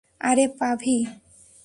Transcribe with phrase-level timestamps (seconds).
[0.21, 0.97] আরে, পাভি!